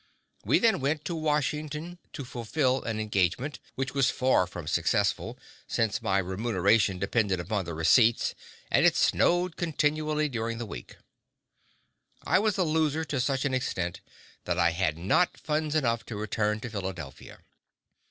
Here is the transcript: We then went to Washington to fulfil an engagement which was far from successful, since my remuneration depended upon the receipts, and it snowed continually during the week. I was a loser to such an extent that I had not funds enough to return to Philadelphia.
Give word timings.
We 0.43 0.57
then 0.57 0.79
went 0.79 1.05
to 1.05 1.13
Washington 1.15 1.99
to 2.13 2.25
fulfil 2.25 2.81
an 2.81 2.99
engagement 2.99 3.59
which 3.75 3.93
was 3.93 4.09
far 4.09 4.47
from 4.47 4.65
successful, 4.65 5.37
since 5.67 6.01
my 6.01 6.17
remuneration 6.17 6.97
depended 6.97 7.39
upon 7.39 7.65
the 7.65 7.75
receipts, 7.75 8.33
and 8.71 8.83
it 8.83 8.95
snowed 8.95 9.57
continually 9.57 10.27
during 10.27 10.57
the 10.57 10.65
week. 10.65 10.97
I 12.25 12.39
was 12.39 12.57
a 12.57 12.63
loser 12.63 13.05
to 13.05 13.21
such 13.21 13.45
an 13.45 13.53
extent 13.53 14.01
that 14.45 14.57
I 14.57 14.71
had 14.71 14.97
not 14.97 15.37
funds 15.37 15.75
enough 15.75 16.03
to 16.07 16.15
return 16.15 16.59
to 16.61 16.69
Philadelphia. 16.71 17.41